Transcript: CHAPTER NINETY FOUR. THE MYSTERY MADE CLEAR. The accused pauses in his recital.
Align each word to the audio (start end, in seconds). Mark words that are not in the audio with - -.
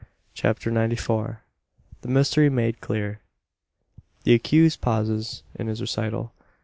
CHAPTER 0.33 0.71
NINETY 0.71 0.95
FOUR. 0.95 1.41
THE 2.01 2.07
MYSTERY 2.07 2.49
MADE 2.49 2.81
CLEAR. 2.81 3.19
The 4.23 4.33
accused 4.33 4.81
pauses 4.81 5.43
in 5.53 5.67
his 5.67 5.79
recital. 5.79 6.31